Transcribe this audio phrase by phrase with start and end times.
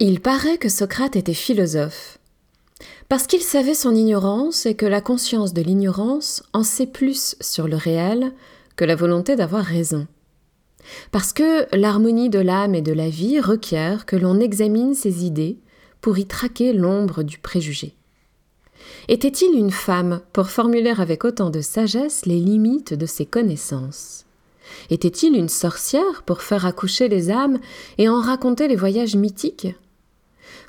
[0.00, 2.20] Il paraît que Socrate était philosophe,
[3.08, 7.66] parce qu'il savait son ignorance et que la conscience de l'ignorance en sait plus sur
[7.66, 8.32] le réel
[8.76, 10.06] que la volonté d'avoir raison.
[11.10, 15.58] Parce que l'harmonie de l'âme et de la vie requiert que l'on examine ses idées
[16.00, 17.96] pour y traquer l'ombre du préjugé.
[19.08, 24.26] Était-il une femme pour formuler avec autant de sagesse les limites de ses connaissances?
[24.90, 27.58] Était-il une sorcière pour faire accoucher les âmes
[27.98, 29.74] et en raconter les voyages mythiques?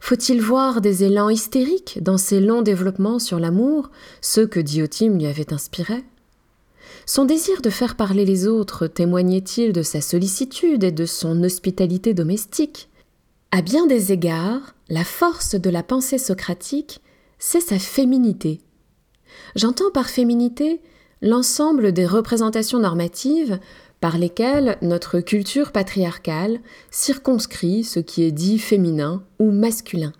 [0.01, 3.91] Faut-il voir des élans hystériques dans ses longs développements sur l'amour,
[4.21, 6.03] ceux que Diotime lui avait inspirés?
[7.05, 12.13] Son désir de faire parler les autres témoignait-il de sa sollicitude et de son hospitalité
[12.13, 12.89] domestique?
[13.51, 17.01] À bien des égards, la force de la pensée socratique,
[17.39, 18.61] c'est sa féminité.
[19.55, 20.81] J'entends par féminité
[21.21, 23.59] l'ensemble des représentations normatives
[24.01, 30.13] par lesquelles notre culture patriarcale circonscrit ce qui est dit féminin ou masculin.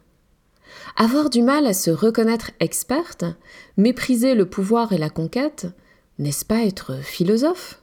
[0.97, 3.25] Avoir du mal à se reconnaître experte,
[3.77, 5.67] mépriser le pouvoir et la conquête,
[6.17, 7.81] n'est-ce pas être philosophe?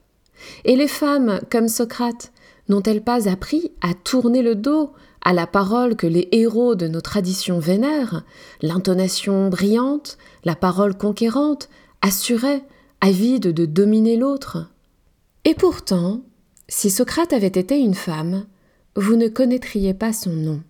[0.64, 2.32] Et les femmes, comme Socrate,
[2.68, 7.00] n'ont-elles pas appris à tourner le dos à la parole que les héros de nos
[7.00, 8.22] traditions vénèrent,
[8.62, 11.68] l'intonation brillante, la parole conquérante,
[12.02, 12.62] assurée,
[13.00, 14.68] avide de dominer l'autre?
[15.46, 16.22] Et pourtant,
[16.68, 18.46] si Socrate avait été une femme,
[18.96, 20.60] vous ne connaîtriez pas son nom.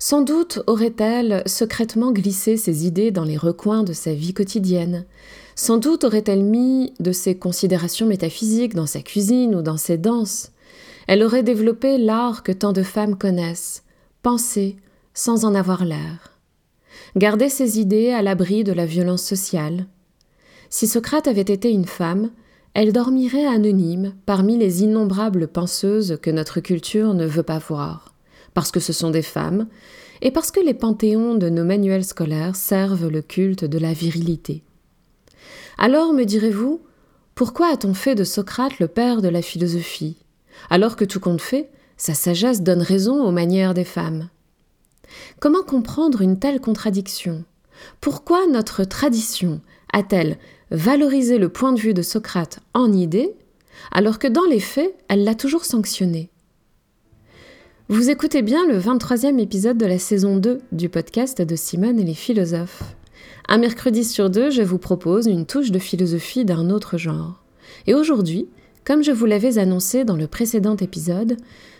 [0.00, 5.06] Sans doute aurait-elle secrètement glissé ses idées dans les recoins de sa vie quotidienne.
[5.54, 10.50] Sans doute aurait-elle mis de ses considérations métaphysiques dans sa cuisine ou dans ses danses.
[11.06, 13.84] Elle aurait développé l'art que tant de femmes connaissent,
[14.22, 14.74] penser
[15.12, 16.40] sans en avoir l'air.
[17.14, 19.86] Garder ses idées à l'abri de la violence sociale.
[20.68, 22.32] Si Socrate avait été une femme,
[22.74, 28.14] elle dormirait anonyme parmi les innombrables penseuses que notre culture ne veut pas voir,
[28.52, 29.68] parce que ce sont des femmes,
[30.22, 34.64] et parce que les panthéons de nos manuels scolaires servent le culte de la virilité.
[35.78, 36.80] Alors, me direz-vous,
[37.34, 40.16] pourquoi a-t-on fait de Socrate le père de la philosophie,
[40.70, 44.28] alors que tout compte fait, sa sagesse donne raison aux manières des femmes.
[45.40, 47.44] Comment comprendre une telle contradiction?
[48.00, 49.60] Pourquoi notre tradition
[49.94, 50.38] a-t-elle
[50.70, 53.32] valorisé le point de vue de Socrate en idée,
[53.92, 56.30] alors que dans les faits, elle l'a toujours sanctionné.
[57.88, 62.04] Vous écoutez bien le 23e épisode de la saison 2 du podcast de Simone et
[62.04, 62.96] les philosophes.
[63.48, 67.44] Un mercredi sur deux, je vous propose une touche de philosophie d'un autre genre.
[67.86, 68.48] Et aujourd'hui,
[68.84, 71.36] comme je vous l'avais annoncé dans le précédent épisode,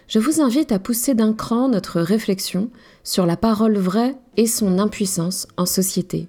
[0.06, 2.70] je vous invite à pousser d'un cran notre réflexion
[3.02, 6.28] sur la parole vraie et son impuissance en société.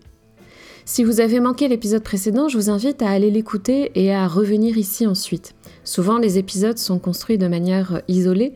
[0.88, 4.78] Si vous avez manqué l'épisode précédent, je vous invite à aller l'écouter et à revenir
[4.78, 5.56] ici ensuite.
[5.84, 8.54] Souvent, les épisodes sont construits de manière isolée,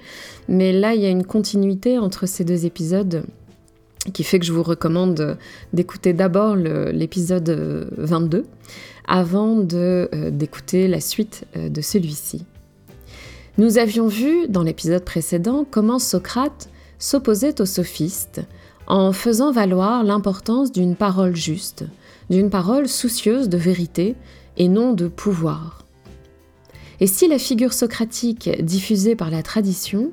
[0.47, 3.23] mais là, il y a une continuité entre ces deux épisodes
[4.13, 5.37] qui fait que je vous recommande
[5.73, 7.49] d'écouter d'abord l'épisode
[7.97, 8.45] 22
[9.07, 12.45] avant euh, d'écouter la suite euh, de celui-ci.
[13.57, 16.69] Nous avions vu dans l'épisode précédent comment Socrate
[16.99, 18.41] s'opposait aux sophistes
[18.85, 21.85] en faisant valoir l'importance d'une parole juste,
[22.29, 24.15] d'une parole soucieuse de vérité
[24.57, 25.85] et non de pouvoir.
[26.99, 30.11] Et si la figure socratique diffusée par la tradition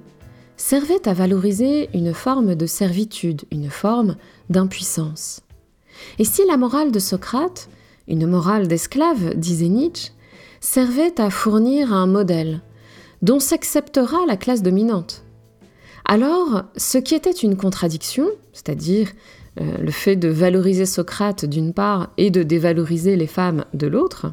[0.56, 4.16] servait à valoriser une forme de servitude, une forme
[4.50, 5.40] d'impuissance?
[6.18, 7.68] Et si la morale de Socrate,
[8.08, 10.12] une morale d'esclave, disait Nietzsche,
[10.60, 12.60] servait à fournir un modèle
[13.22, 15.22] dont s'acceptera la classe dominante?
[16.04, 19.08] Alors, ce qui était une contradiction, c'est-à-dire
[19.58, 24.32] le fait de valoriser Socrate d'une part et de dévaloriser les femmes de l'autre,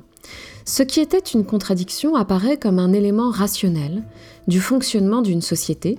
[0.65, 4.03] ce qui était une contradiction apparaît comme un élément rationnel
[4.47, 5.97] du fonctionnement d'une société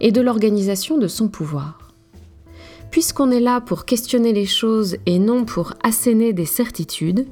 [0.00, 1.92] et de l'organisation de son pouvoir.
[2.90, 7.26] Puisqu'on est là pour questionner les choses et non pour asséner des certitudes,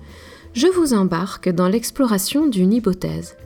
[0.52, 3.36] je vous embarque dans l'exploration d'une hypothèse.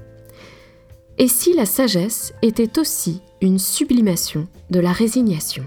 [1.19, 5.65] Et si la sagesse était aussi une sublimation de la résignation?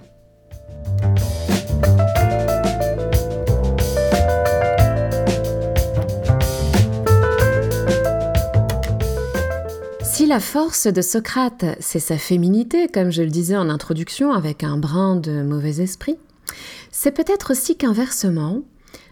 [10.31, 14.77] La force de Socrate, c'est sa féminité, comme je le disais en introduction, avec un
[14.77, 16.15] brin de mauvais esprit,
[16.89, 18.61] c'est peut-être aussi qu'inversement,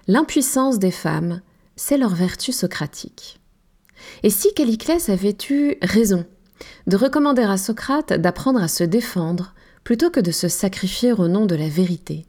[0.07, 1.42] l'impuissance des femmes,
[1.75, 3.42] c'est leur vertu socratique.
[4.24, 6.25] Et si Caliclès avait eu raison
[6.88, 11.45] de recommander à Socrate d'apprendre à se défendre plutôt que de se sacrifier au nom
[11.45, 12.27] de la vérité?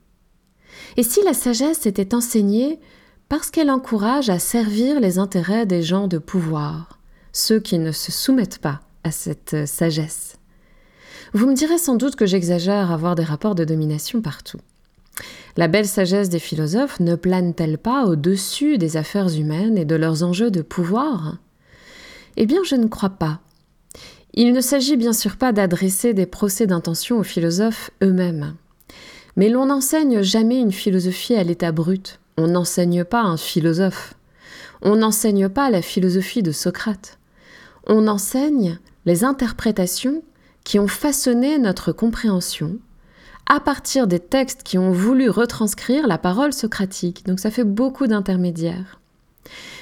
[0.97, 2.81] Et si la sagesse était enseignée
[3.29, 7.00] parce qu'elle encourage à servir les intérêts des gens de pouvoir?
[7.33, 10.37] Ceux qui ne se soumettent pas à cette sagesse.
[11.33, 14.59] Vous me direz sans doute que j'exagère à avoir des rapports de domination partout.
[15.57, 20.23] La belle sagesse des philosophes ne plane-t-elle pas au-dessus des affaires humaines et de leurs
[20.23, 21.37] enjeux de pouvoir?
[22.37, 23.41] Eh bien, je ne crois pas.
[24.35, 28.55] Il ne s'agit bien sûr pas d'adresser des procès d'intention aux philosophes eux-mêmes.
[29.37, 32.21] Mais l'on n'enseigne jamais une philosophie à l'état brut.
[32.37, 34.15] On n'enseigne pas un philosophe.
[34.83, 37.19] On n'enseigne pas la philosophie de Socrate.
[37.87, 40.23] On enseigne les interprétations
[40.65, 42.79] qui ont façonné notre compréhension
[43.47, 47.27] à partir des textes qui ont voulu retranscrire la parole socratique.
[47.27, 49.01] Donc ça fait beaucoup d'intermédiaires.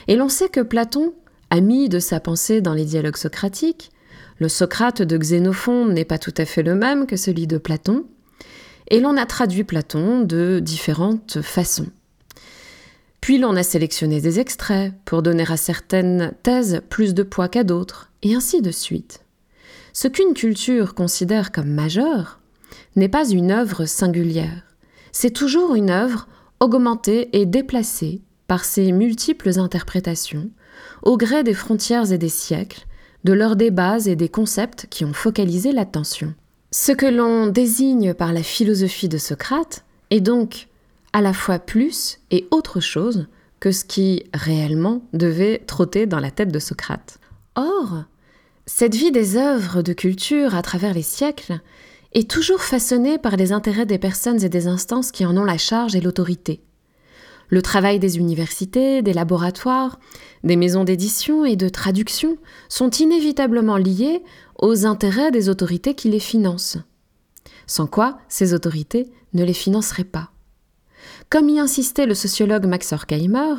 [0.06, 1.12] Et l'on sait que Platon
[1.50, 3.91] a mis de sa pensée dans les dialogues socratiques.
[4.39, 8.05] Le Socrate de Xénophon n'est pas tout à fait le même que celui de Platon.
[8.89, 11.89] Et l'on a traduit Platon de différentes façons.
[13.29, 17.63] Puis l'on a sélectionné des extraits pour donner à certaines thèses plus de poids qu'à
[17.63, 19.21] d'autres, et ainsi de suite.
[19.93, 22.41] Ce qu'une culture considère comme majeure
[22.97, 24.63] n'est pas une œuvre singulière,
[25.13, 26.27] c'est toujours une œuvre
[26.59, 30.49] augmentée et déplacée par ses multiples interprétations,
[31.03, 32.87] au gré des frontières et des siècles,
[33.25, 36.33] de leurs débats et des concepts qui ont focalisé l'attention.
[36.71, 40.68] Ce que l'on désigne par la philosophie de Socrate est donc
[41.12, 43.26] à la fois plus et autre chose
[43.60, 47.19] que ce qui réellement devait trotter dans la tête de Socrate.
[47.56, 48.05] Or,
[48.66, 51.60] cette vie des œuvres de culture à travers les siècles
[52.12, 55.58] est toujours façonnée par les intérêts des personnes et des instances qui en ont la
[55.58, 56.62] charge et l'autorité.
[57.50, 59.99] Le travail des universités, des laboratoires,
[60.44, 62.37] des maisons d'édition et de traduction
[62.69, 64.22] sont inévitablement liés
[64.58, 66.76] aux intérêts des autorités qui les financent.
[67.66, 70.31] Sans quoi, ces autorités ne les financeraient pas.
[71.31, 73.55] Comme y insistait le sociologue Max Horkheimer,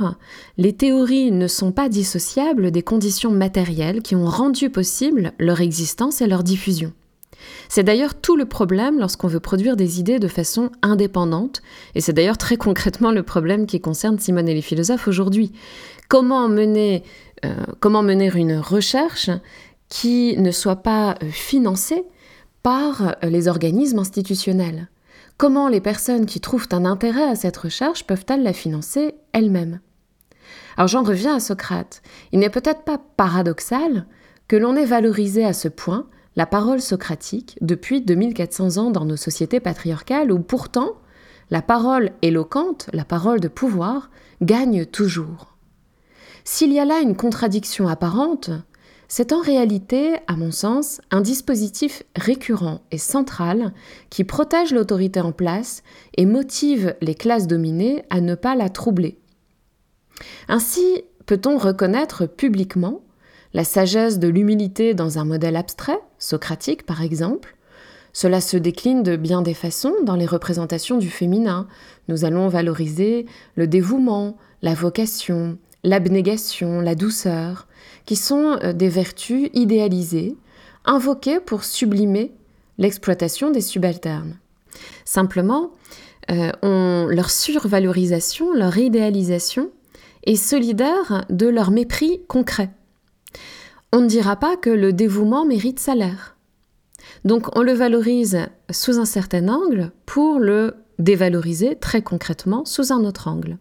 [0.58, 6.22] les théories ne sont pas dissociables des conditions matérielles qui ont rendu possible leur existence
[6.22, 6.94] et leur diffusion.
[7.68, 11.62] C'est d'ailleurs tout le problème lorsqu'on veut produire des idées de façon indépendante,
[11.94, 15.52] et c'est d'ailleurs très concrètement le problème qui concerne Simone et les philosophes aujourd'hui.
[16.08, 17.04] Comment mener,
[17.46, 19.30] euh, comment mener une recherche
[19.90, 22.04] qui ne soit pas euh, financée
[22.64, 24.90] par euh, les organismes institutionnels?
[25.40, 29.80] Comment les personnes qui trouvent un intérêt à cette recherche peuvent-elles la financer elles-mêmes?
[30.76, 32.02] Alors j'en reviens à Socrate.
[32.34, 34.06] Il n'est peut-être pas paradoxal
[34.50, 39.16] que l'on ait valorisé à ce point la parole socratique depuis 2400 ans dans nos
[39.16, 40.96] sociétés patriarcales où pourtant
[41.52, 44.12] la parole éloquente, la parole de pouvoir,
[44.42, 45.56] gagne toujours.
[46.44, 48.50] S'il y a là une contradiction apparente,
[49.12, 53.74] c'est en réalité, à mon sens, un dispositif récurrent et central
[54.12, 55.82] qui protège l'autorité en place
[56.16, 59.18] et motive les classes dominées à ne pas la troubler.
[60.48, 63.02] Ainsi, peut-on reconnaître publiquement
[63.54, 67.58] la sagesse de l'humilité dans un modèle abstrait, socratique par exemple?
[68.14, 71.68] Cela se décline de bien des façons dans les représentations du féminin.
[72.10, 73.26] Nous allons valoriser
[73.56, 77.68] le dévouement, la vocation, l'abnégation, la douceur,
[78.06, 80.36] qui sont euh, des vertus idéalisées,
[80.86, 82.34] invoquées pour sublimer
[82.78, 84.38] l'exploitation des subalternes.
[85.06, 85.72] Simplement,
[86.32, 89.72] euh, leur survalorisation, leur idéalisation
[90.26, 92.70] est solidaire de leur mépris concret.
[93.92, 96.36] On ne dira pas que le dévouement mérite salaire.
[97.26, 98.40] Donc on le valorise
[98.72, 103.58] sous un certain angle pour le dévaloriser très concrètement sous un autre angle.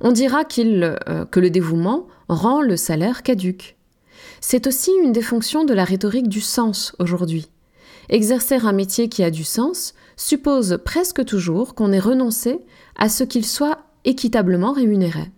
[0.00, 3.76] On dira euh, que le dévouement rend le salaire caduque.
[4.40, 7.48] C'est aussi une des fonctions de la rhétorique du sens aujourd'hui.
[8.08, 12.60] Exercer un métier qui a du sens suppose presque toujours qu'on ait renoncé
[12.96, 15.30] à ce qu'il soit équitablement rémunéré.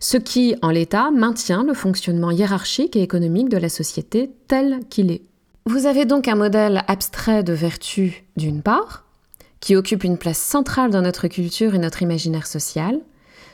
[0.00, 5.10] Ce qui, en l'état, maintient le fonctionnement hiérarchique et économique de la société tel qu'il
[5.10, 5.22] est.
[5.66, 9.06] Vous avez donc un modèle abstrait de vertu d'une part,
[9.60, 13.00] qui occupe une place centrale dans notre culture et notre imaginaire social,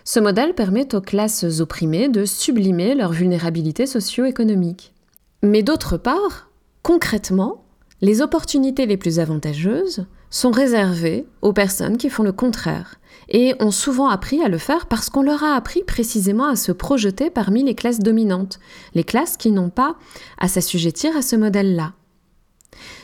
[0.04, 4.95] ce modèle permet aux classes opprimées de sublimer leur vulnérabilité socio-économique.
[5.42, 6.50] Mais d'autre part,
[6.83, 7.64] concrètement,
[8.00, 12.97] les opportunités les plus avantageuses sont réservées aux personnes qui font le contraire
[13.28, 16.73] et ont souvent appris à le faire parce qu'on leur a appris précisément à se
[16.73, 18.59] projeter parmi les classes dominantes,
[18.95, 19.97] les classes qui n'ont pas
[20.38, 21.92] à s'assujettir à ce modèle-là.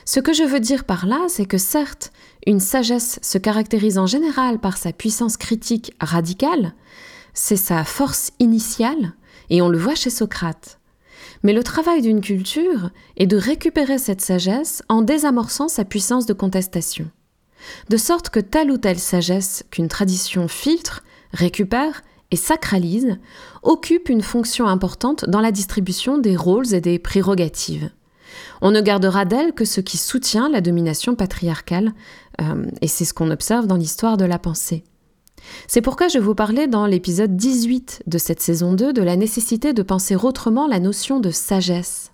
[0.09, 2.13] Ce que je veux dire par là, c'est que certes,
[2.47, 6.75] une sagesse se caractérise en général par sa puissance critique radicale,
[7.35, 9.15] c'est sa force initiale,
[9.51, 10.79] et on le voit chez Socrate.
[11.43, 16.33] Mais le travail d'une culture est de récupérer cette sagesse en désamorçant sa puissance de
[16.35, 17.11] contestation.
[17.89, 23.19] De sorte que telle ou telle sagesse qu'une tradition filtre, récupère et sacralise
[23.65, 27.91] occupe une fonction importante dans la distribution des rôles et des prérogatives.
[28.61, 31.93] On ne gardera d'elle que ce qui soutient la domination patriarcale,
[32.41, 34.85] euh, et c'est ce qu'on observe dans l'histoire de la pensée.
[35.69, 39.73] C'est pourquoi je vous parlais dans l'épisode 18 de cette saison 2 de la nécessité
[39.73, 42.13] de penser autrement la notion de sagesse.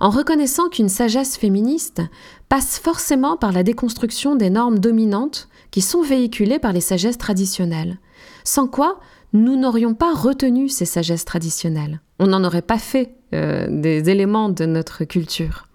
[0.00, 2.02] En reconnaissant qu'une sagesse féministe
[2.48, 7.98] passe forcément par la déconstruction des normes dominantes qui sont véhiculées par les sagesses traditionnelles,
[8.44, 9.00] sans quoi
[9.32, 12.00] nous n'aurions pas retenu ces sagesses traditionnelles.
[12.18, 15.68] On n'en aurait pas fait euh, des éléments de notre culture.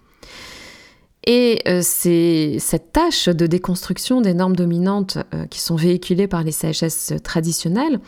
[1.24, 6.42] Et euh, c'est cette tâche de déconstruction des normes dominantes euh, qui sont véhiculées par
[6.42, 8.00] les sagesses traditionnelles,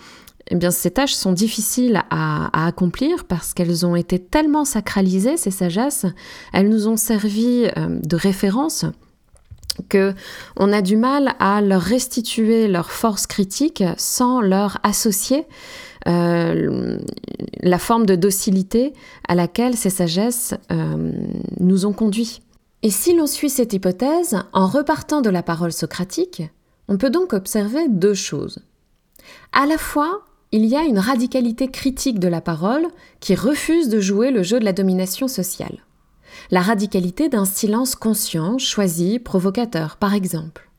[0.49, 5.51] eh bien, ces tâches sont difficiles à, accomplir parce qu'elles ont été tellement sacralisées, ces
[5.51, 6.05] sagesses,
[6.53, 8.85] elles nous ont servi de référence
[9.89, 10.15] que
[10.57, 15.47] on a du mal à leur restituer leur force critique sans leur associer
[16.07, 16.99] euh,
[17.61, 18.93] la forme de docilité
[19.27, 21.13] à laquelle ces sagesses euh,
[21.61, 22.41] nous ont conduits.
[22.83, 26.43] Et si l'on suit cette hypothèse, en repartant de la parole socratique,
[26.89, 28.59] on peut donc observer deux choses.
[29.53, 32.87] À la fois, il y a une radicalité critique de la parole
[33.21, 35.79] qui refuse de jouer le jeu de la domination sociale.
[36.51, 40.71] La radicalité d'un silence conscient, choisi, provocateur, par exemple.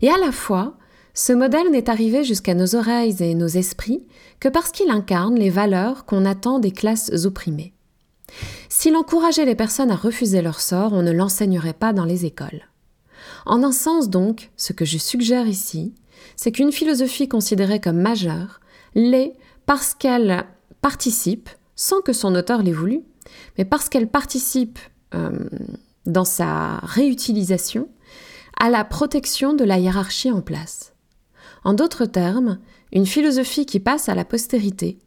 [0.00, 0.76] Et à la fois,
[1.14, 4.02] ce modèle n'est arrivé jusqu'à nos oreilles et nos esprits
[4.40, 7.74] que parce qu'il incarne les valeurs qu'on attend des classes opprimées.
[8.68, 12.62] S'il encourageait les personnes à refuser leur sort, on ne l'enseignerait pas dans les écoles.
[13.44, 15.94] En un sens donc, ce que je suggère ici,
[16.36, 18.60] c'est qu'une philosophie considérée comme majeure
[18.94, 19.34] l'est
[19.66, 20.44] parce qu'elle
[20.80, 23.02] participe, sans que son auteur l'ait voulu,
[23.58, 24.78] mais parce qu'elle participe
[25.14, 25.30] euh,
[26.06, 27.88] dans sa réutilisation
[28.58, 30.94] à la protection de la hiérarchie en place.
[31.64, 32.58] En d'autres termes,
[32.92, 34.98] une philosophie qui passe à la postérité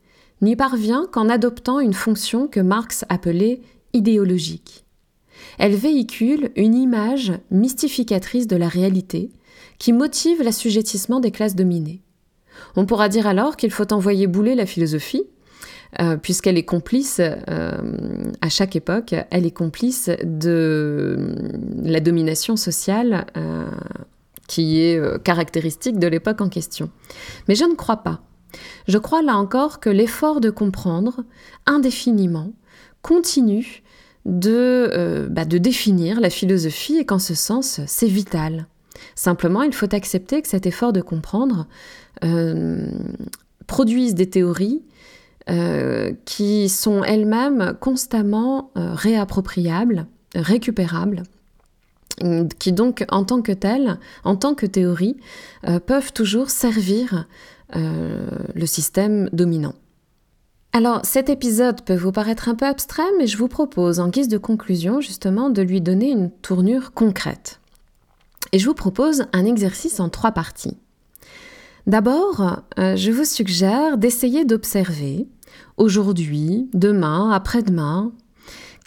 [0.42, 3.62] n'y parvient qu'en adoptant une fonction que Marx appelait
[3.94, 4.86] idéologique.
[5.58, 9.32] Elle véhicule une image mystificatrice de la réalité
[9.80, 12.02] qui motive l'assujettissement des classes dominées.
[12.76, 15.24] On pourra dire alors qu'il faut envoyer bouler la philosophie,
[16.02, 17.72] euh, puisqu'elle est complice, euh,
[18.42, 21.36] à chaque époque, elle est complice de
[21.84, 23.66] la domination sociale euh,
[24.48, 26.90] qui est caractéristique de l'époque en question.
[27.48, 28.22] Mais je ne crois pas.
[28.88, 31.24] Je crois là encore que l'effort de comprendre
[31.66, 32.52] indéfiniment
[33.02, 33.84] continue
[34.26, 38.68] de, bah, de définir la philosophie et qu'en ce sens, c'est vital.
[39.14, 41.68] Simplement, il faut accepter que cet effort de comprendre
[43.68, 44.84] produise des théories
[46.26, 51.24] qui sont elles-mêmes constamment réappropriables, récupérables,
[52.60, 55.18] qui donc, en tant que telles, en tant que théorie,
[55.68, 57.28] euh, peuvent toujours servir
[57.76, 59.76] euh, le système dominant.
[60.72, 64.28] Alors cet épisode peut vous paraître un peu abstrait, mais je vous propose en guise
[64.28, 67.62] de conclusion justement de lui donner une tournure concrète.
[68.52, 70.78] Et je vous propose un exercice en trois parties.
[71.88, 75.28] D'abord, euh, je vous suggère d'essayer d'observer
[75.78, 78.12] aujourd'hui, demain, après-demain,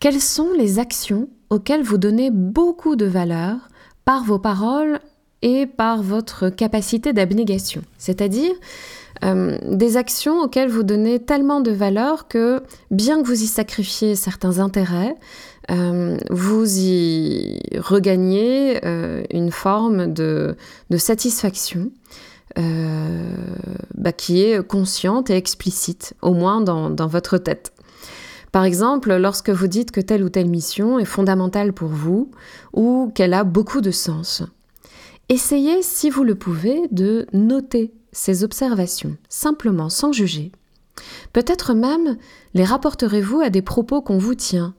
[0.01, 3.57] quelles sont les actions auxquelles vous donnez beaucoup de valeur
[4.05, 5.01] par vos paroles
[5.43, 7.83] et par votre capacité d'abnégation?
[7.99, 8.55] C'est-à-dire
[9.25, 14.15] euh, des actions auxquelles vous donnez tellement de valeur que bien que vous y sacrifiez
[14.15, 15.17] certains intérêts,
[15.71, 20.57] euh, vous y regagnez euh, une forme de,
[20.97, 21.91] satisfaction
[22.57, 27.73] bah, qui est consciente et explicite, au moins dans votre tête.
[28.53, 32.31] Par exemple, lorsque vous dites que telle ou telle mission est fondamentale pour vous
[32.73, 34.43] ou qu'elle a beaucoup de sens.
[35.29, 40.51] Essayez, si vous le pouvez, de noter ces observations, simplement sans juger.
[41.33, 42.17] Peut-être même
[42.55, 44.75] les rapporterez-vous à des propos qu'on vous tient.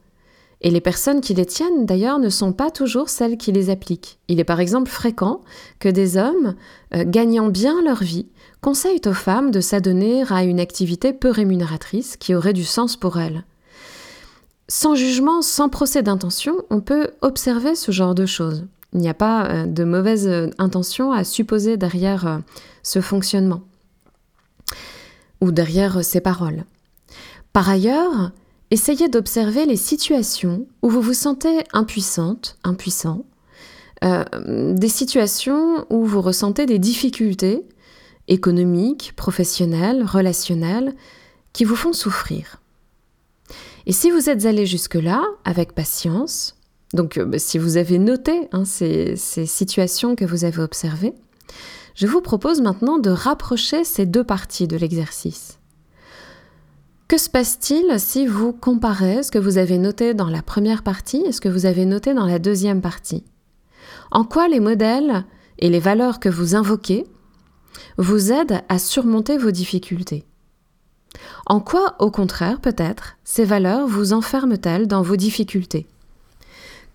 [0.62, 4.18] Et les personnes qui les tiennent, d'ailleurs, ne sont pas toujours celles qui les appliquent.
[4.28, 5.40] Il est par exemple fréquent
[5.78, 6.54] que des hommes,
[6.94, 8.26] euh, gagnant bien leur vie,
[8.60, 13.18] conseillent aux femmes de s'adonner à une activité peu rémunératrice qui aurait du sens pour
[13.18, 13.44] elles.
[14.68, 18.66] Sans jugement, sans procès d'intention, on peut observer ce genre de choses.
[18.92, 22.40] Il n'y a pas euh, de mauvaise euh, intention à supposer derrière
[22.82, 23.62] ce fonctionnement
[25.40, 26.64] ou derrière ces paroles.
[27.54, 28.32] Par ailleurs,
[28.70, 33.24] essayez d'observer les situations où vous vous sentez impuissante, impuissant,
[34.02, 37.66] des situations où vous ressentez des difficultés
[38.28, 40.94] économiques, professionnelles, relationnelles,
[41.52, 42.60] qui vous font souffrir.
[43.86, 46.56] Et si vous êtes allé jusque-là, avec patience,
[46.94, 51.14] donc euh, si vous avez noté hein, ces situations que vous avez observées,
[51.94, 55.59] je vous propose maintenant de rapprocher ces deux parties de l'exercice.
[57.10, 61.24] Que se passe-t-il si vous comparez ce que vous avez noté dans la première partie
[61.26, 63.24] et ce que vous avez noté dans la deuxième partie?
[64.12, 65.24] En quoi les modèles
[65.58, 67.04] et les valeurs que vous invoquez
[67.98, 70.24] vous aident à surmonter vos difficultés?
[71.46, 75.88] En quoi, au contraire, peut-être, ces valeurs vous enferment-elles dans vos difficultés?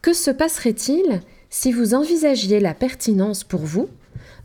[0.02, 1.20] Que se passerait-il
[1.50, 3.90] si vous envisagiez la pertinence pour vous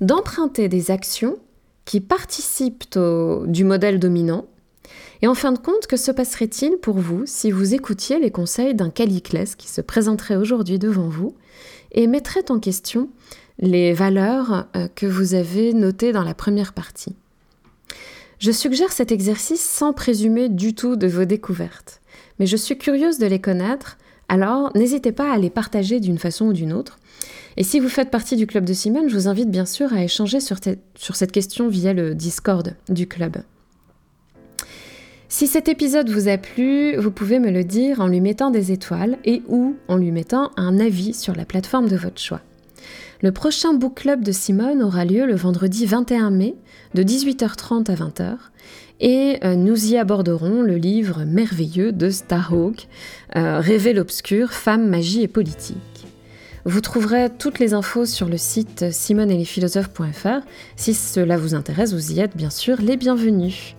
[0.01, 1.37] d'emprunter des actions
[1.85, 2.99] qui participent
[3.47, 4.47] du modèle dominant
[5.23, 8.75] et en fin de compte, que se passerait-il pour vous si vous écoutiez les conseils
[8.75, 11.35] d'un Caliclès qui se présenterait aujourd'hui devant vous
[11.93, 13.11] et mettrait en question
[13.59, 17.15] les valeurs euh, que vous avez notées dans la première partie?
[18.39, 22.01] Je suggère cet exercice sans présumer du tout de vos découvertes,
[22.39, 23.99] mais je suis curieuse de les connaître,
[24.31, 26.99] alors n'hésitez pas à les partager d'une façon ou d'une autre.
[27.59, 30.03] Et si vous faites partie du club de Simone, je vous invite bien sûr à
[30.03, 30.57] échanger sur,
[30.95, 33.43] sur cette question via le Discord du club.
[35.33, 38.73] Si cet épisode vous a plu, vous pouvez me le dire en lui mettant des
[38.73, 42.41] étoiles et ou en lui mettant un avis sur la plateforme de votre choix.
[43.23, 46.57] Le prochain book club de Simone aura lieu le vendredi 21 mai
[46.95, 48.37] de 18h30 à 20h
[48.99, 52.89] et euh, nous y aborderons le livre merveilleux de Starhawk,
[53.37, 55.77] euh, Rêver l'obscur, magie et politique.
[56.65, 60.41] Vous trouverez toutes les infos sur le site simoneetlesphilosophes.fr.
[60.75, 63.77] Si cela vous intéresse, vous y êtes bien sûr les bienvenus.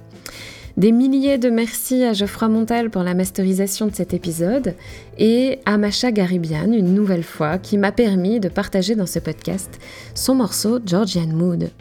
[0.77, 4.73] Des milliers de merci à Geoffroy Montel pour la masterisation de cet épisode
[5.17, 9.79] et à Macha Garibian une nouvelle fois qui m'a permis de partager dans ce podcast
[10.15, 11.71] son morceau Georgian Mood.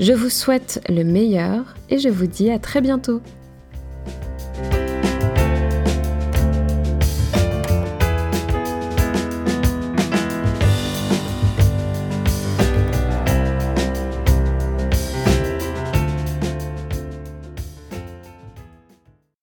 [0.00, 3.20] Je vous souhaite le meilleur et je vous dis à très bientôt.